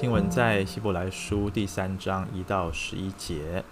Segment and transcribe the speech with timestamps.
[0.00, 3.62] 经文在希伯来书第三章一到十一节。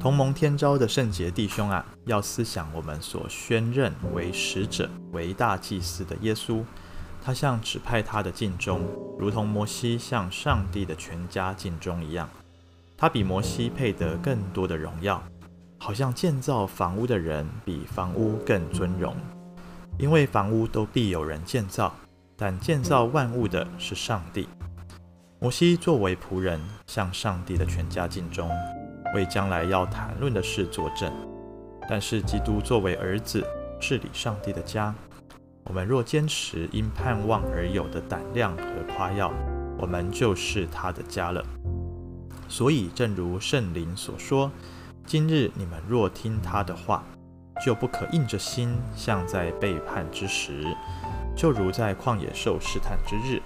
[0.00, 6.60] 同盟天召的圣洁弟兄啊，要思想我们所宣认为使者、为大祭司的耶稣，
[7.22, 8.80] 他向指派他的尽忠，
[9.16, 12.28] 如同摩西向上帝的全家尽忠一样。
[12.96, 15.22] 他比摩西配得更多的荣耀，
[15.78, 19.14] 好像建造房屋的人比房屋更尊荣，
[20.00, 21.94] 因为房屋都必有人建造，
[22.36, 24.48] 但建造万物的是上帝。
[25.46, 28.50] 摩西作为仆人，向上帝的全家尽忠。
[29.14, 31.08] 为将来要谈论的事作证，
[31.88, 33.46] 但是基督作为儿子
[33.78, 34.92] 治理上帝的家，
[35.66, 39.32] 我们若坚持因盼望而有的胆量和夸耀，
[39.78, 41.40] 我们就是他的家了。
[42.48, 44.50] 所以，正如圣灵所说
[45.06, 47.04] ：“今日你们若听他的话，
[47.64, 50.64] 就不可硬着心，像在背叛之时，
[51.36, 53.40] 就如在旷野受试探之日。”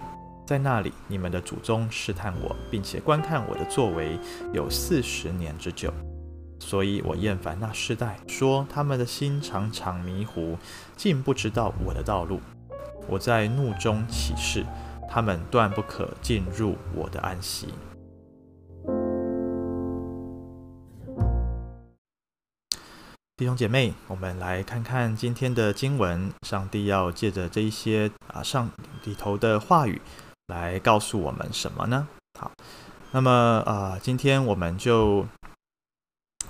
[0.50, 4.18] 在那里，你们的祖宗试探我，并且观看我的作为，
[4.52, 5.94] 有四十年之久。
[6.58, 10.58] 所以我厌烦那世代，说他们的心常常迷糊，
[10.96, 12.40] 竟不知道我的道路。
[13.06, 14.66] 我在怒中起誓，
[15.08, 17.68] 他们断不可进入我的安息。
[23.36, 28.68] 弟兄姐妹，我们来看看今天的经文，上帝要借着这一些啊上
[29.04, 30.02] 里头的话语。
[30.50, 32.06] 来告诉我们什么呢？
[32.38, 32.50] 好，
[33.12, 33.30] 那么
[33.64, 35.26] 啊、呃，今天我们就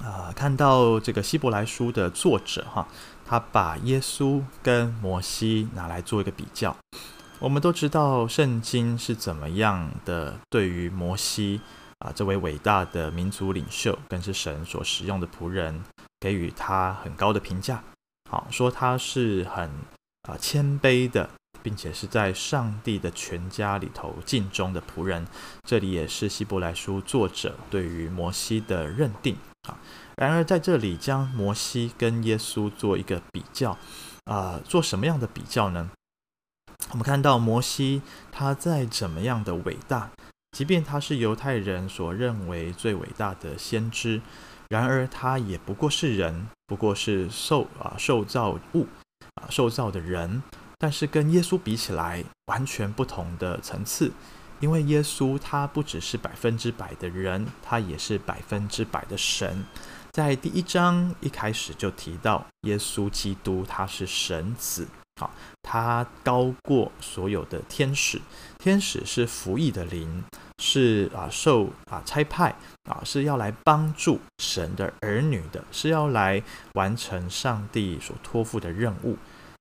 [0.03, 2.89] 啊、看到这个希伯来书的作者哈，
[3.27, 6.75] 他把耶稣跟摩西拿来做一个比较。
[7.39, 11.61] 我们都知道圣经是怎么样的，对于摩西
[11.99, 15.85] 啊、这位伟大的民族领袖，更是神所使用的仆人，
[16.19, 17.83] 给予他很高的评价。
[18.31, 19.71] 好，说他是很
[20.23, 21.29] 啊、谦卑的。
[21.63, 25.27] 并且是在上帝的全家里头尽忠的仆人，
[25.65, 29.79] 这里也是希伯来书作者对于摩西的认定啊。
[30.17, 33.79] 然而在这里将摩西跟耶稣做一个比较
[34.25, 35.91] 啊，做什么样的比较呢？
[36.91, 38.03] 我们看到摩西
[38.33, 40.11] 他在怎么样的伟大，
[40.53, 44.21] 即便他是犹太人所认为最伟大的先知，
[44.69, 48.87] 然而他也不过是人，不过是受啊受造物
[49.35, 50.43] 啊受造的人。
[50.83, 54.11] 但是跟耶稣比起来，完全不同的层次，
[54.61, 59.63] 因为耶稣他不只是百分之百的人，他也是百分之百的神。
[60.11, 64.89] 在第一章一开始就提到，耶稣基督他是神子，
[65.21, 65.31] 好，
[65.63, 68.19] 他高过所有的天使，
[68.59, 70.25] 天使是服役的灵，
[70.63, 76.43] 是啊受啊差派啊是要来帮助神的儿女的，是要来
[76.73, 79.19] 完成上帝所托付的任务。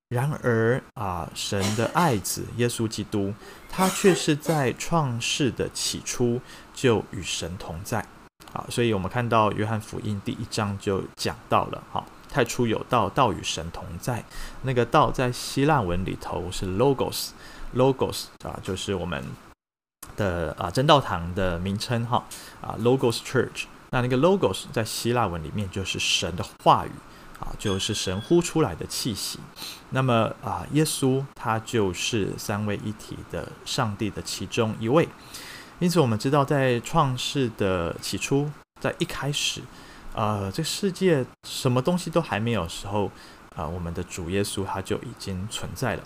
[0.09, 3.31] 然而啊，神的爱子耶稣基督，
[3.69, 6.41] 他却是在创世的起初
[6.73, 8.03] 就与神同在。
[8.51, 14.23] 啊，所以我们看到约翰福音第一章就讲到了，哈，太初有道，道与神同在。
[14.63, 19.23] 那个道在希腊文里头是 logos，logos 啊，就是我们
[20.17, 22.25] 的啊真道堂的名称，哈，
[22.59, 23.65] 啊 logos church。
[23.91, 26.91] 那那个 logos 在希腊文里面就是神的话语。
[27.39, 29.39] 啊，就是神呼出来的气息。
[29.91, 35.07] 那么啊，耶稣他就是三位一体的上帝的其中一位。
[35.79, 38.51] 因此，我们知道在创世的起初，
[38.81, 39.61] 在一开始，
[40.13, 43.09] 呃，这世界什么东西都还没有时候，
[43.55, 46.03] 啊，我们的主耶稣他就已经存在了。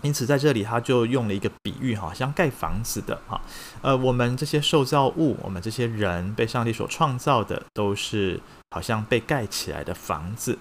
[0.00, 3.40] 因此，在这里他就用了一个比喻，哈，像盖房子的，哈，
[3.82, 10.56] 呃，我们这些受造物，我们这些人被上帝所创造的，都是好像被盖起来的房子。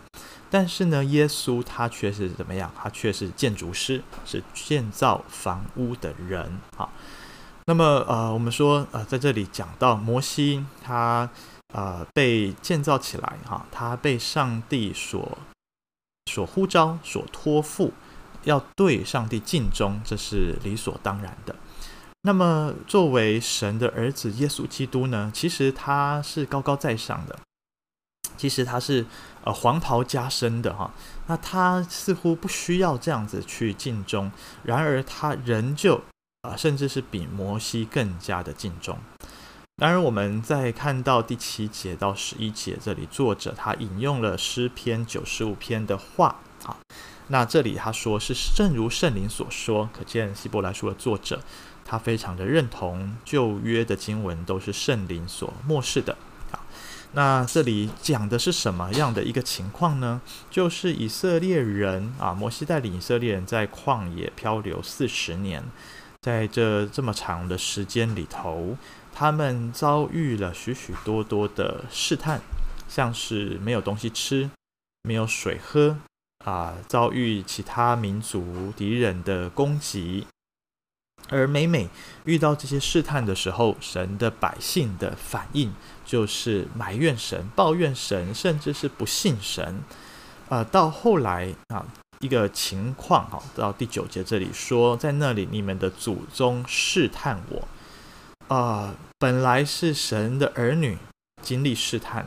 [0.50, 2.72] 但是呢，耶稣他却是怎么样？
[2.76, 6.90] 他却是建筑师，是建造房屋的人，哈。
[7.66, 11.30] 那么，呃，我们说，呃，在这里讲到摩西，他
[11.74, 15.38] 呃被建造起来，哈，他被上帝所
[16.32, 17.94] 所呼召，所托付。
[18.44, 21.56] 要对上帝尽忠，这是理所当然的。
[22.22, 25.32] 那么，作为神的儿子耶稣基督呢？
[25.34, 27.40] 其实他是高高在上的，
[28.36, 29.06] 其实他是
[29.46, 30.92] 呃黄袍加身的哈。
[31.28, 34.30] 那他似乎不需要这样子去尽忠，
[34.64, 36.02] 然而他仍旧
[36.42, 38.98] 啊、甚至是比摩西更加的尽忠。
[39.78, 46.76] 当然，我们在看到第七节到十一节这里，作者他引用了诗篇九十五篇的话啊。
[47.30, 51.42] 那这里他说是正如圣灵所说，可见希伯来书的作者
[51.84, 56.18] 他非常的认同旧约的经文都是圣灵所默示的。
[56.52, 56.60] 好，
[57.14, 60.22] 那这里讲的是什么样的一个情况呢？
[60.50, 65.64] 就是以色列人啊，摩西带领以色列人在旷野漂流四十年，
[66.22, 68.78] 在这这么长的时间里头，
[69.14, 72.42] 他们遭遇了许许多多的试探，
[72.88, 74.50] 像是没有东西吃，
[75.02, 75.98] 没有水喝，
[76.48, 80.26] 啊，遭遇其他民族敌人的攻击。
[81.28, 81.90] 而每每
[82.24, 85.74] 遇到这些试探的时候，神的百姓的反应
[86.06, 89.82] 就是埋怨神、抱怨神，甚至是不信神。
[90.48, 91.86] 呃，到后来啊，
[92.22, 97.68] 一个情况哈，到第九节这里说，在那里你们的祖宗试探我。
[98.48, 100.98] 啊、呃，本来是神的儿女
[101.42, 102.26] 经历试探，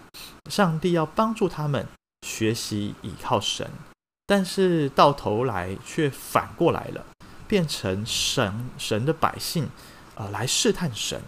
[0.50, 1.86] 上帝要帮助他们
[2.26, 3.70] 学习倚靠神，
[4.30, 7.04] 但是到头来却反过来了。
[7.48, 9.64] 变成神神的百姓
[10.14, 11.20] 啊、呃，来试探神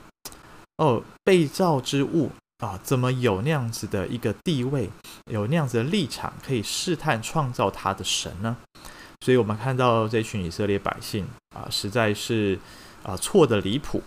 [0.77, 4.89] 哦，被造之物啊，怎么有那样子的一个地位，
[5.29, 8.57] 有那样子的立场，可以试探创造他的神呢？
[9.25, 11.27] 所以，我们看到这群以色列百姓
[11.57, 12.57] 啊，实在是
[13.03, 14.01] 啊错得离谱，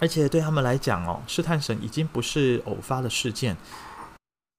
[0.00, 3.56] 而且对他们来讲哦，试探神已经不是偶发的事件，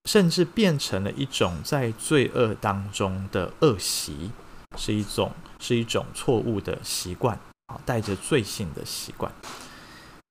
[0.05, 4.31] 甚至变成了一种在罪恶当中的恶习，
[4.77, 5.31] 是一种。
[5.59, 9.31] 是一种错误的习惯啊，带着罪性的习惯。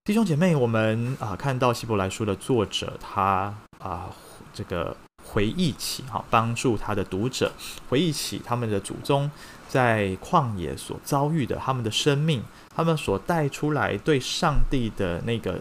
[0.05, 4.11] 弟兄姐妹，我们啊看到希伯来书的作者，他啊
[4.53, 7.51] 这个回忆起哈，帮助他的读者
[7.89, 9.31] 回忆起他们的祖宗
[9.71, 12.43] 在旷野所遭遇的，他们的生命，
[12.77, 15.59] 他们所带出来对上帝的那个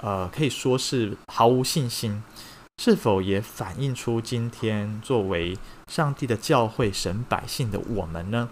[0.00, 2.22] 呃，可以说是毫无信心，
[2.80, 5.58] 是否也反映出今天作为
[5.88, 8.48] 上帝的教会、神百姓的我们呢？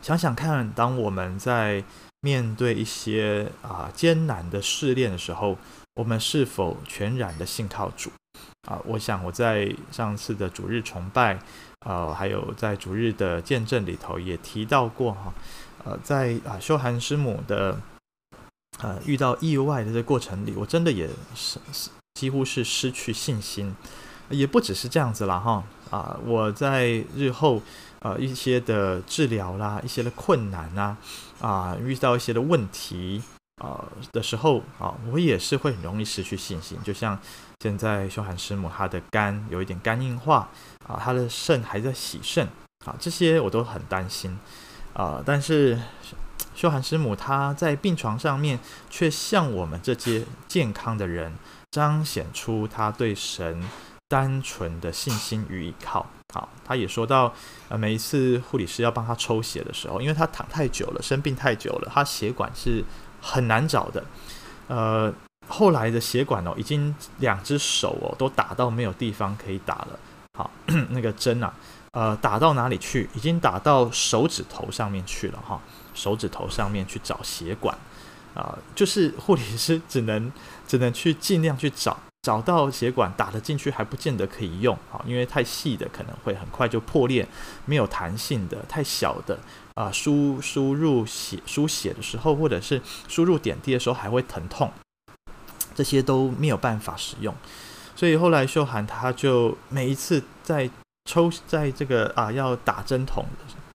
[0.00, 1.82] 想想看，当我们在
[2.20, 5.58] 面对一些啊艰难的试炼的时候，
[5.96, 8.10] 我们是否全然的信靠主
[8.68, 8.80] 啊？
[8.84, 11.40] 我想我在上次的主日崇拜，
[11.80, 15.34] 呃、啊，还有在主日的见证里头也提到过哈，
[15.84, 17.80] 呃、在啊修涵师母的
[18.78, 21.58] 呃遇到意外的这过程里，我真的也是
[22.14, 23.74] 几乎是失去信心，
[24.30, 26.18] 也不只是这样子了哈啊！
[26.24, 27.62] 我在日后。
[28.00, 30.94] 呃，一些的治疗啦，一些的困难呐，
[31.40, 33.22] 啊，遇到一些的问题
[33.62, 33.82] 啊
[34.12, 36.76] 的时候啊，我也是会很容易失去信心。
[36.84, 37.18] 就像
[37.60, 40.50] 现在修涵师母，她的肝有一点肝硬化
[40.86, 42.46] 啊，她的肾还在洗肾
[42.84, 44.38] 啊，这些我都很担心
[44.92, 45.22] 啊。
[45.24, 45.80] 但是
[46.54, 48.58] 修涵师母她在病床上面，
[48.90, 51.32] 却向我们这些健康的人
[51.74, 53.60] 彰显出他对神
[54.08, 56.06] 单纯的信心与依靠。
[56.32, 57.34] 好，他也说到，
[57.68, 62.84] 呃，每一次护理师要帮他抽血的时候，因为他躺太久了，生病太久了，他血管是
[63.20, 64.04] 很难找的。
[64.68, 65.12] 呃，
[65.48, 69.98] 后来的血管哦，已经两只手哦都打到没有地方可以打了。
[70.38, 70.48] 好，
[70.90, 71.52] 那个针啊，
[71.90, 73.10] 呃，打到哪里去？
[73.14, 75.60] 已经打到手指头上面去了哈，
[75.92, 77.76] 手指头上面去找血管
[78.34, 80.30] 啊，就是护理师只能
[80.66, 81.96] 只能去尽量去找。
[82.24, 87.28] 找到血管打得进去还不见得可以用啊，因为太细的可能会很快就破裂，
[87.66, 89.38] 没有弹性的太小的
[89.74, 94.72] 啊，输输入血输血的时候或者是输入点滴的时候还会疼痛，
[95.74, 97.34] 这些都没有办法使用，
[97.94, 100.70] 所以后来秀涵他就每一次在
[101.04, 103.26] 抽在这个啊要打针筒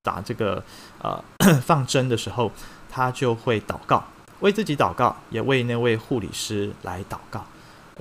[0.01, 0.63] 打这个
[0.99, 1.23] 啊
[1.63, 2.51] 放针的时候，
[2.89, 4.03] 他就会祷告，
[4.39, 7.45] 为自己祷告，也为那位护理师来祷告。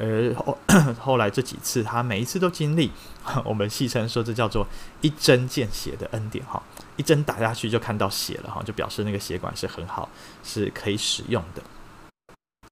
[0.00, 0.56] 而后
[1.00, 2.90] 后来这几次，他每一次都经历，
[3.44, 4.64] 我们戏称说这叫做
[5.00, 6.62] 一针见血的恩典哈，
[6.96, 10.08] 一针打下去就看到血了哈，就表示那个血管是很好，
[10.44, 11.62] 是可以使用的。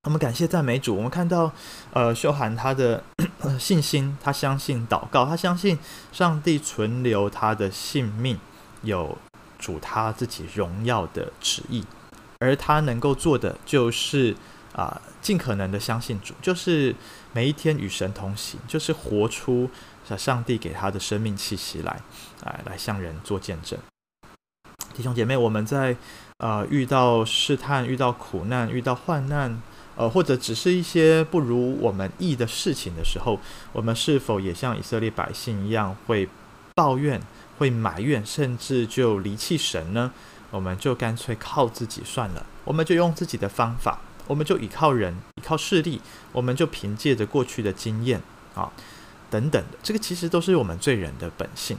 [0.04, 1.50] 我们感谢赞美主，我们看到
[1.92, 3.02] 呃秀涵他的
[3.58, 5.76] 信心，他相信祷告，他相信
[6.12, 8.38] 上帝存留他的性命，
[8.82, 9.18] 有
[9.58, 11.84] 主他自己荣耀的旨意，
[12.38, 14.34] 而他能够做的就是。
[14.72, 16.94] 啊，尽可能的相信主，就是
[17.32, 19.70] 每一天与神同行，就是活出
[20.18, 21.98] 上帝给他的生命气息来，
[22.44, 23.78] 来来向人做见证。
[24.94, 25.96] 弟兄姐妹，我们在
[26.36, 29.62] 呃遇到试探、遇到苦难、遇到患难，
[29.96, 33.40] 呃或者只是一些不如我们意的事情的时候，
[33.72, 36.28] 我们是否也像以色列百姓一样，会
[36.74, 37.18] 抱怨、
[37.56, 40.12] 会埋怨，甚至就离弃神呢？
[40.50, 44.00] 我们就干脆靠自己算了，我们就用自己的方法。
[44.28, 46.00] 我们就倚靠人，倚靠势力，
[46.32, 48.20] 我们就凭借着过去的经验
[48.56, 48.72] 啊，
[49.30, 51.78] 等等的，这个其实都是我们罪人的本性。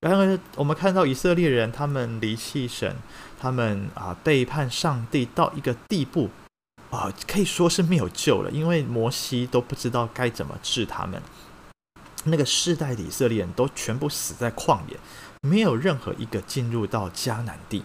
[0.00, 2.96] 然而，我们看到以色列人，他们离弃神，
[3.40, 6.30] 他们啊背叛上帝到一个地步
[6.90, 11.22] 啊，可以说是没有救了，因为摩西都不知道该怎么治他们。
[12.24, 14.98] 那个世代的以色列人都全部死在旷野，
[15.42, 17.84] 没有任何一个进入到迦南地。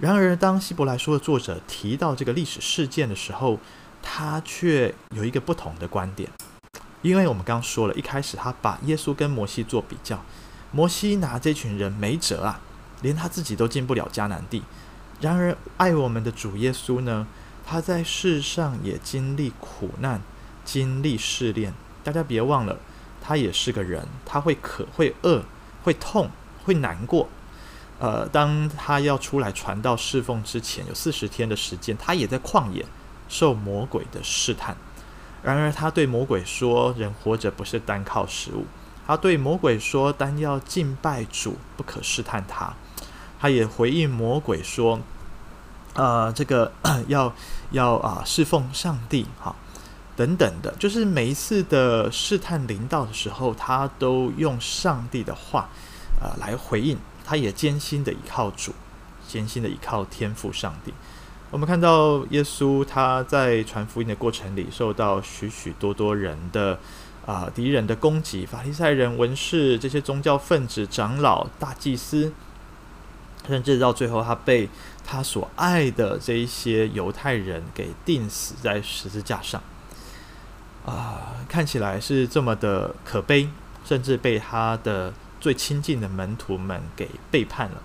[0.00, 3.58] 然而，当希伯来书的作者提到这个历史事件的时候，
[4.02, 6.30] 他却有一个不同的观点。
[7.02, 10.24] 因为我们刚刚说了，一开始他把耶稣跟摩西做比较，
[10.72, 12.60] 摩西拿这群人没辙啊，
[13.02, 14.62] 连他自己都进不了迦南地。
[15.20, 17.26] 然而，爱我们的主耶稣呢，
[17.66, 20.22] 他在世上也经历苦难，
[20.64, 21.74] 经历试炼。
[22.02, 22.78] 大家别忘了，
[23.20, 25.42] 他也是个人，他会渴、会饿、
[25.82, 26.30] 会痛、
[26.64, 27.28] 会难过。
[28.00, 32.84] 呃，当他要出来传道侍奉之前，有四十天的时间，他也在旷野
[33.28, 34.74] 受魔鬼的试探。
[35.42, 38.64] 然而，他对魔鬼说：“人活着不是单靠食物。”
[39.06, 42.74] 他对魔鬼说：“单要敬拜主，不可试探他。”
[43.38, 45.00] 他也回应魔鬼说
[45.94, 46.72] ：“呃，这个
[47.08, 47.32] 要
[47.70, 49.54] 要啊，侍奉上帝，哈，
[50.16, 55.68] 等等的，就是每一次的试探临到的时候，他都用上帝的话，
[56.20, 56.96] 呃，来回应。
[57.24, 58.72] 他也艰辛的依靠主，
[59.26, 60.92] 艰辛的依靠天赋上帝。
[61.50, 66.78] 我们看到耶稣他在传福音的过程里，受到许许多多人的
[67.26, 72.32] 啊、敌人的攻击，法利赛人、文士这些宗教分子、长老、大祭司。
[73.48, 74.68] 甚至到最后，他被
[75.04, 79.60] 他所爱的这一些犹太人给钉死在十字架上，
[80.84, 83.48] 啊，看起来是这么的可悲，
[83.84, 87.82] 甚至被他的最亲近的门徒们给背叛了。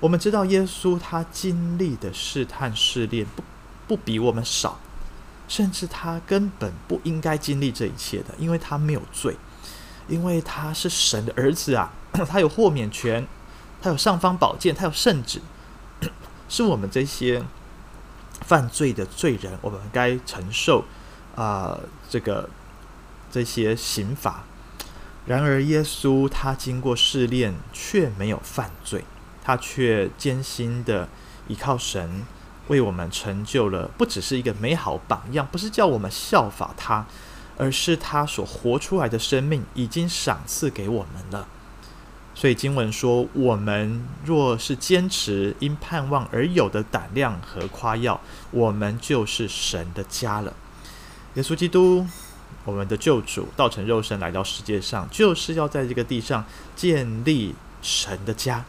[0.00, 3.42] 我们知道，耶稣他经历的试探试炼不
[3.86, 4.78] 不比我们少，
[5.48, 9.36] 甚至他根本不应该经历这一切的，因为他没有罪，
[10.08, 11.92] 因为他是神的儿子啊，
[12.28, 13.26] 他有豁免权。
[13.80, 15.42] 他有尚方宝剑，他有圣旨，
[16.48, 17.44] 是我们这些
[18.40, 20.86] 犯罪的罪人，我们该承受
[21.36, 21.78] 啊、
[22.08, 22.48] 这个
[23.30, 24.42] 这些刑罚。
[25.26, 29.04] 然而，耶稣他经过试炼，却没有犯罪，
[29.42, 31.08] 他却艰辛的
[31.48, 32.26] 依靠神，
[32.68, 37.06] 为我们成就了不只是一个美好榜样，不是叫我们效法他，
[37.56, 41.48] 而是他所活出来的生命已经赏赐给我们了。
[42.34, 50.52] 所以经文说：“我们若是坚持因盼望而有的胆量和夸耀，我们就是神的家了。”
[51.34, 52.04] 耶稣基督，
[52.64, 56.44] 我们的救主，道成肉身来到世界上，就是要在这个地上
[56.76, 58.64] 建立神的家，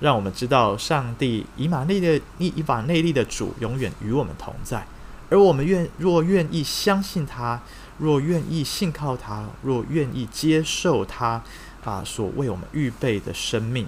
[0.00, 4.86] 让我们知道上帝以马内利、以以马内利的主永远与我们同在。
[5.28, 7.60] 而我们愿若愿意相信他，
[7.98, 11.42] 若愿意信靠他，若愿意接受他。
[11.84, 13.86] 啊，所为我们预备的生命，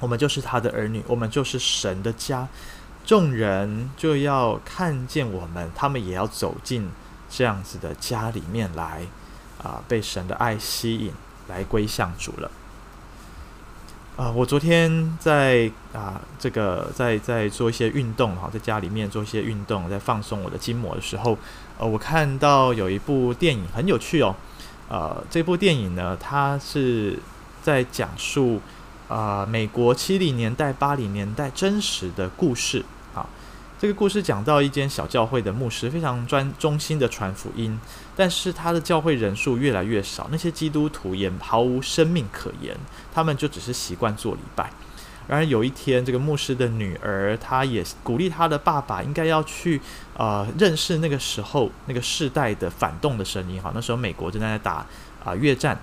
[0.00, 2.46] 我们就是他的儿女，我们就是神的家。
[3.06, 6.90] 众人就要看见我们，他们也要走进
[7.30, 9.06] 这样子的家里面来，
[9.62, 11.12] 啊，被神的爱吸引，
[11.48, 12.50] 来归向主了。
[14.16, 21.38] 啊，我昨天在啊，这个在在做一些运动哈，在家里面做一些运动，在放松我的筋膜的时候，
[21.78, 24.34] 呃，我看到有一部电影很有趣哦。
[24.88, 27.18] 呃，这部电影呢，它是
[27.62, 28.60] 在讲述
[29.08, 32.84] 啊、美国七零年代、八零年代真实的故事。
[33.80, 37.80] 这个故事讲到一间小教会的牧师非常专忠心的传福音，
[38.14, 42.76] 但是他的教会人数越来越少，那些基督徒也毫无生命可言，
[43.10, 44.70] 他们就只是习惯做礼拜。
[45.26, 49.80] 然而有一天，这个牧师的女儿，她也鼓励她的爸爸应该要去
[50.14, 53.72] 呃认识那个时候那个世代的反动的声音哈。
[53.74, 54.84] 那时候美国正在打
[55.24, 55.80] 啊、越战。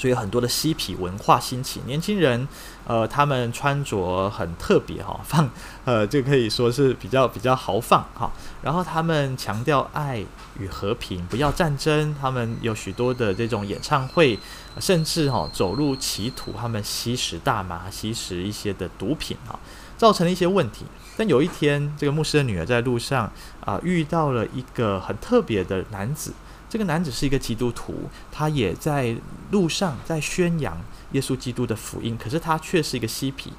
[0.00, 2.48] 所以很多的嬉皮文化兴起，年轻人，
[2.86, 5.46] 呃，他们穿着很特别哈， 放，
[5.84, 8.32] 呃，就可以说是比较比较豪放哈。
[8.62, 10.24] 然后他们强调爱
[10.58, 12.16] 与和平，不要战争。
[12.18, 14.38] 他们有许多的这种演唱会，
[14.78, 19.58] 甚至哈走入歧途，他们吸食大麻，吸食一些的毒品哈，
[19.98, 20.86] 造成了一些问题。
[21.18, 23.30] 但有一天，这个牧师的女儿在路上
[23.66, 26.32] 啊、遇到了一个很特别的男子。
[26.70, 29.16] 这个男子是一个基督徒，他也在
[29.50, 33.52] 路上在宣扬耶稣基督的福音，可是他却是一个嬉皮。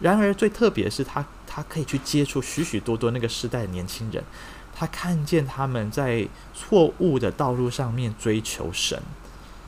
[0.00, 4.24] 然而最特别是他，他可以去接触许许多多那个时代的年轻人，
[4.74, 9.00] 他看见他们在错误的道路上面追求神，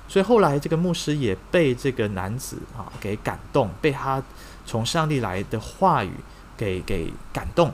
[0.08, 4.22] 所以后来这个牧师也被这个男子啊给感动，被他
[4.64, 6.12] 从上帝来的话语
[6.56, 7.70] 给给感动，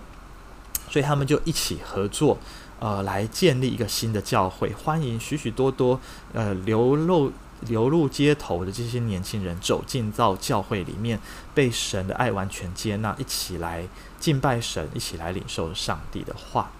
[0.88, 2.36] 所以他们就一起合作。
[2.84, 5.98] 呃，来建立一个新的教会，欢迎许许多多
[6.34, 11.18] 呃流露流入街头的这些年轻人走进到教会里面，
[11.54, 13.88] 被神的爱完全接纳，一起来
[14.20, 16.70] 敬拜神，一起来领受上帝的话。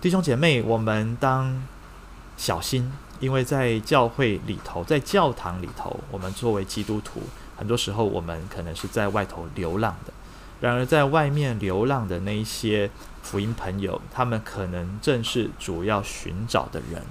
[0.00, 1.64] 弟兄姐妹，我们当
[2.36, 7.20] 小心，因为在教会里头，在教堂里头，我们作为基督徒，
[7.56, 10.12] 很多时候我们可能是在外头流浪的。
[10.60, 12.90] 然而，在外面流浪的那一些
[13.22, 17.02] 福音朋友，他们可能正是主要寻找的人。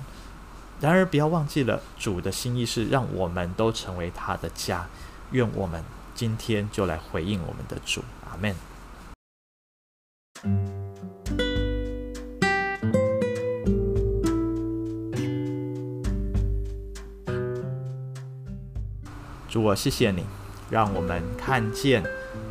[0.82, 4.86] 然而，不要忘记了，主的心意是让我们都成为他的家。
[5.32, 5.82] 愿我们
[6.14, 8.54] 今天就来回应我们的主，阿门。
[19.50, 20.26] 主，我谢谢你，
[20.70, 22.04] 让我们看见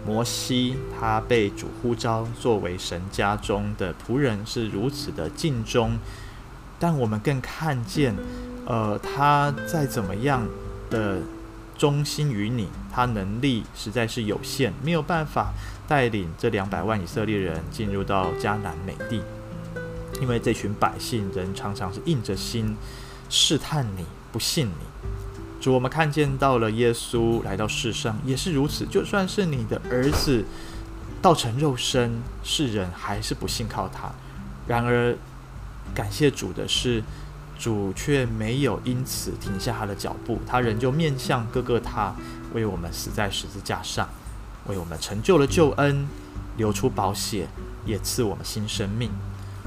[0.06, 5.98] 摩西，他被主呼召作为神家中的仆人，是如此的尽忠。
[6.78, 8.14] 但我们更看见，
[8.66, 10.46] 呃，他再怎么样
[10.88, 11.18] 的
[11.76, 15.52] 忠心于你，他能力实在是有限，没有办法
[15.88, 19.22] 带领这两百万以色列人进入到迦南美地，
[20.20, 22.76] 因为这群百姓人常常是硬着心
[23.28, 24.85] 试探你，不信你。
[25.66, 30.44] 主，我们看见到了耶稣来到世上也是如此，就算是你的儿子
[31.20, 34.12] 道成肉身，世人还是不信靠他。
[34.68, 35.12] 然而，
[35.92, 37.02] 感谢主的是，
[37.58, 42.14] 主却没有因此停下他的脚步，他仍旧面向哥哥他，
[42.54, 44.08] 为我们死在十字架上，
[44.68, 46.06] 为我们成就了救恩，
[46.56, 47.48] 流出宝血，
[47.84, 49.10] 也赐我们新生命。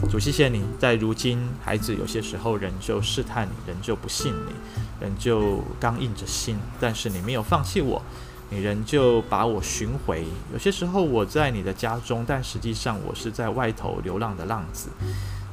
[0.08, 4.54] 主，谢谢你在如今，孩子有些时候仍旧试探你，仍旧不信你，
[5.00, 8.02] 仍旧刚硬着心，但是你没有放弃我，
[8.50, 10.26] 你仍旧把我寻回。
[10.52, 14.90] 有些时候我在你的家中，但实际上我是在外头流浪的浪子。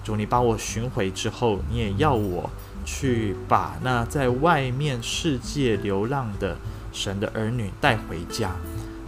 [0.02, 2.48] 主，你把我寻回之后，你也要我
[2.84, 6.56] 去把那在外面世界流浪的
[6.92, 8.56] 神的儿女带回家，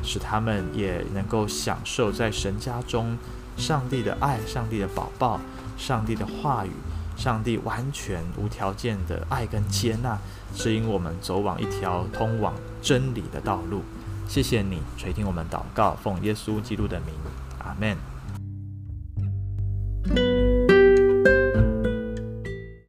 [0.03, 3.17] 使他们也能够享受在神家中
[3.59, 5.39] 上帝的爱，上帝的宝宝，
[5.77, 6.71] 上帝的话语，
[7.17, 10.17] 上帝完全无条件的爱跟接纳，
[10.55, 13.83] 指引我们走往一条通往真理的道路。
[14.29, 17.15] 谢谢你垂听我们祷告，奉耶稣基督的名，
[17.59, 17.97] 阿门。